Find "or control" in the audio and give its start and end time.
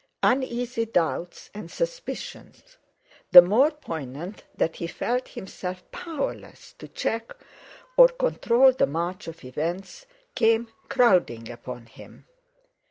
7.97-8.71